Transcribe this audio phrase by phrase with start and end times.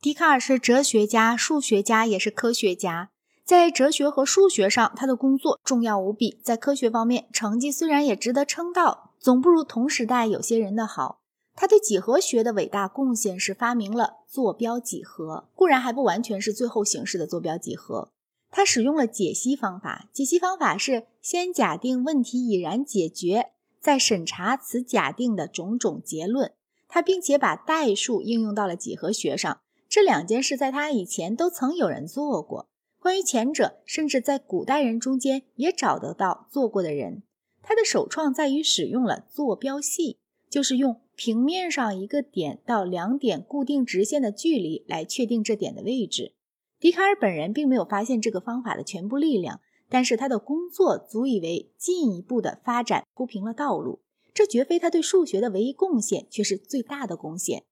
[0.00, 3.10] 笛卡尔是哲学家、数学家，也是科学家。
[3.44, 11.20] 在哲学和数学上，他的工作重要无比；在科学方面，成绩虽然也值得称道，总不如同时代有些人的好。
[11.54, 18.10] 他对几何学的伟大贡献是发明了坐标几何，固然还不完全是最后形式的坐标几何。
[18.50, 26.52] 他使用了解析方法，解析方法是先假定问题已然解决，再审查此假定的种种结论。
[26.88, 29.60] 他并且把代数应用到了几何学上。
[29.90, 32.68] 这两件事在他以前都曾有人做过。
[33.00, 37.24] 关于前者，甚至在古代人中间也找得到做过的人。
[37.60, 40.18] 他的首创在于使用了坐标系，
[40.48, 46.34] 就是用平面上一个点到两点固定直线的距离来确定这点的位置。
[46.78, 54.02] 笛卡尔本人并没有发现这个方法的全部力量，但是他的工作足以为进一步的发展铺平了道路。
[54.32, 57.64] 这绝非他对数学的唯一贡献，却是最大的贡献。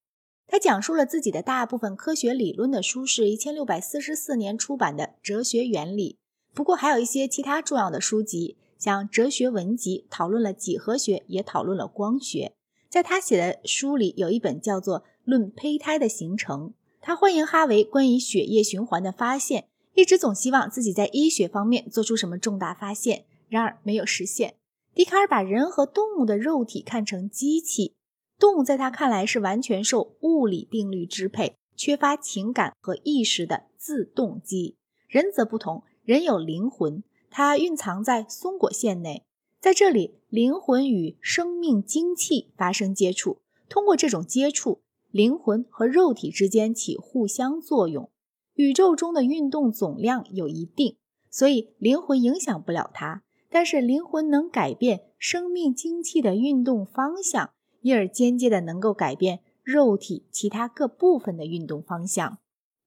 [0.51, 6.17] 他讲述了自己的大部分科学理论的书是一千六百四十四年出版的《哲学原理》，
[6.55, 12.53] 不过还有一些其他重要的书籍，像《哲学文集》讨论了几何学，也讨论了光学。
[12.89, 16.69] 在他写的书里，有一本叫做《论胚胎的形成》。
[16.99, 24.55] 他欢迎哈维关于血液循环的发现，一直总希望自己在医学方面做出什么重大发现，然而没有实现。
[24.95, 27.93] 笛卡尔把人和动物的肉体看成机器。
[28.39, 34.77] 动物在他看来是完全受物理定律支配、缺乏情感和意识的自动机。
[35.09, 39.25] 人则不同，人有灵魂，它蕴藏在松果腺内，
[39.59, 44.79] 在这里，灵魂与生命精气发生接触，通过这种接触，
[45.11, 48.09] 灵魂和肉体之间起互相作用。
[48.53, 50.95] 宇宙中的运动总量有一定，
[51.29, 57.51] 所以灵魂影响不了它，但是灵魂能改变生命精气的运动方向。
[57.89, 62.37] 因而间接的能够改变肉体其他各部分的运动方向。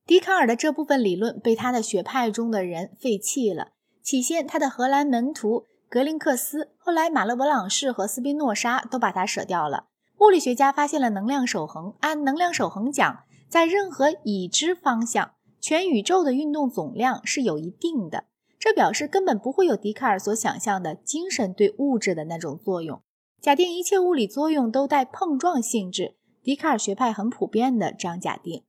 [0.05, 3.73] 笛卡尔的这部分理论被他的学派中的人废弃了。
[4.01, 9.87] 起先，他的荷兰门徒格林克斯，后来马勒·勃朗士和斯宾诺莎都把它舍掉了。
[10.19, 11.95] 物理学家发现了能量守恒。
[11.99, 18.25] 按能量守恒讲，在任何已知方向，全宇宙的运动总量是有一定的。
[18.57, 23.01] 这表示根本不会有笛卡尔所想象的精神对物质的那种作用。
[23.43, 28.63] 假定一切物理作用都带碰撞性质，笛卡尔学派很普遍的这样假定。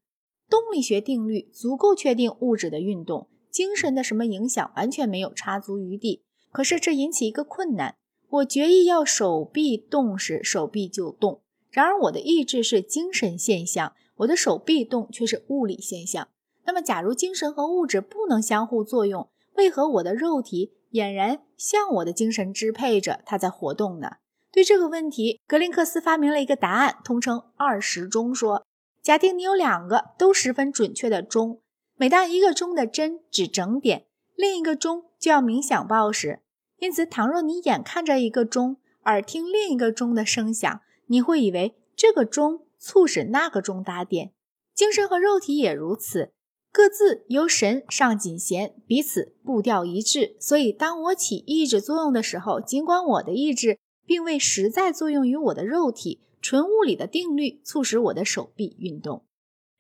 [0.51, 6.25] 动力学定律足够确定物质的运动，精神的什么影响完全没有插足余地。
[6.51, 7.95] 可是这引起一个困难：
[8.29, 11.39] 我决意要手臂动时，手臂就动；
[11.71, 16.27] 然而我的意志是精神现象，我的手臂动却是物理现象。
[16.65, 24.17] 那么，假如精神和物质不能相互作用，为何我的肉体俨然向我的精神支配着，它在活动呢？
[24.55, 28.65] 对这个问题，格林克斯发明了一个答案，通称二时钟说：
[29.03, 31.61] 假定你有两个都十分准确的钟，
[31.97, 34.07] 每当一个钟的针指整点，
[34.37, 36.39] 另一个钟就要鸣响报时。
[36.79, 38.77] 因此，倘若你眼看着一个钟，
[39.07, 44.31] 耳听另一个钟的声响，你会以为这个钟促使那个钟打点。
[44.73, 46.31] 精神和肉体也如此，
[46.71, 50.37] 各自由神上紧弦，彼此步调一致。
[50.39, 53.81] 所以，当我起意志作用的时候，尽管我的意志。
[54.07, 59.25] 并未实在作用于我的肉体，纯物理的定律促使我的手臂运动。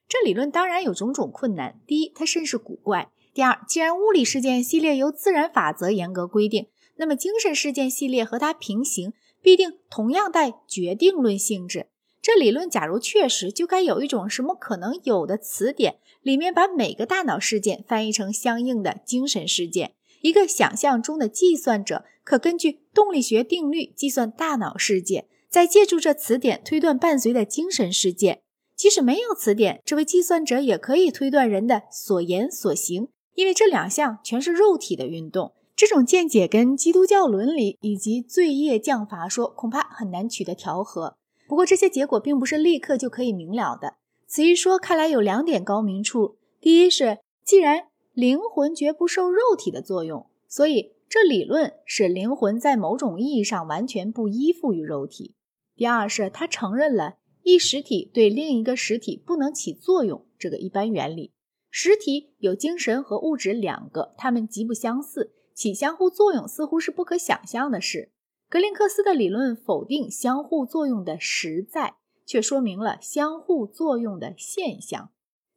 [0.08, 11.86] 这理论当然有种种困难：第一，它甚是古怪；第二，既然物理事件系列由自然法则严格规定，那么精神事件系列和它平行，必定同样带决定论性质。
[12.22, 19.92] 这理论假如确实，就该有一种什么可能有的词典，里面把每个大脑事件翻译成相应的精神事件。
[20.24, 28.40] 一个想象中的计算者可根据动力学定律计算大脑事件，再借助这词典推断伴随的精神事件。
[28.74, 35.52] 即使没有词典，这位计算者也可以推断人的所言所行，因为这两项全是肉体的运动。
[35.76, 41.18] 这种见解跟基督教伦理以及罪业降罚说恐怕很难取得调和。
[41.46, 43.96] 不过这些结果并不是立刻就可以明了的。
[44.26, 55.34] 此一说看来有两点高明处：第一是，既然灵魂绝不受肉体的作用，所以这理论使灵魂在某种意义上完全不依附于肉体。
[55.74, 61.32] 第二是，他承认了一实体对另一个实体不能起作用这个一般原理。
[61.70, 68.12] 实体有精神和物质两个，它们极不相似，起相互作用似乎是不可想象的事。
[68.48, 75.10] 格林克斯的理论否定相互作用的实在，却说明了相互作用的现象。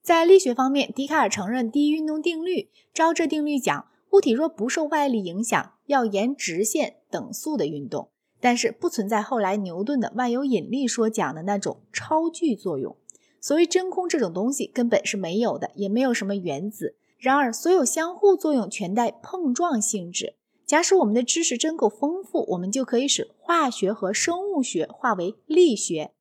[0.07, 2.69] 在力学方面，笛卡尔承认第一运动定律。
[2.93, 8.07] 照这定律讲，物体若不受外力影响，要沿直线等速的运动。
[8.39, 12.95] 但是不存在后来牛顿的万有引力说讲的那种超距作用。
[13.41, 16.95] 所谓真空这种东西根本是没有的，也没有什么原子。
[17.17, 20.35] 然而，所有相互作用全带碰撞性质。
[20.65, 26.11] 假使我们的知识真够丰富，我们就可以使化学和生物学化为力学。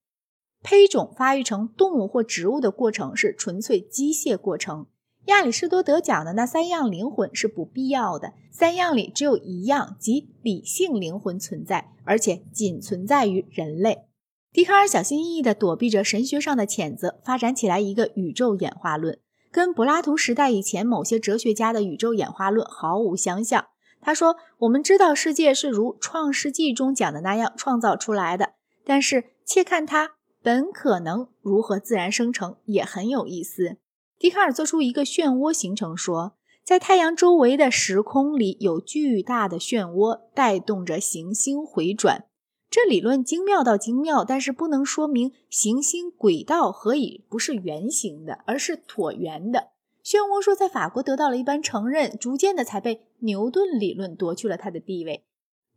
[0.69, 4.87] 胚种发育成动物或植物的过程是纯粹机械过程。
[5.27, 14.07] 亚里士多德讲的那三样灵魂是不必要的，三样里只有一样，即理性灵魂存在，而且仅存在于人类。
[14.53, 19.21] 笛卡尔小心翼翼地躲避着神学上的谴责，发展起来一个宇宙演化论。
[19.53, 23.67] 跟柏拉图时代以前某些哲学家的宇宙演化论毫无相像。
[24.01, 28.55] 他说：“我们知道世界是如《创世纪》中讲的那样创造出来的，
[28.85, 30.16] 但是切看它
[30.47, 33.79] 本可能如何自然生成，也很有意思。”
[34.17, 42.27] 笛卡尔做出一个漩涡形成说，在太阳周围的时空里有巨大的漩涡带动着行星回转。
[42.71, 49.71] 这理论精妙到精妙，但是不能说明行星轨道何以不是圆形的，而是椭圆的。
[50.05, 55.25] 漩涡说在法国得到了一般承认，逐渐的才被牛顿理论夺去了它的地位。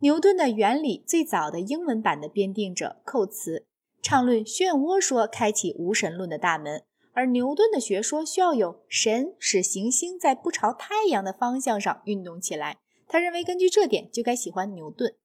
[0.02, 3.66] 牛顿的原理最早的英文版的编订者寇茨
[4.02, 12.78] 畅论漩涡说开启无神论的大门，而牛顿的学说需要有神使行星在不朝太阳的方向上运动起来。
[13.08, 15.16] 他认为根据这点就该喜欢牛顿。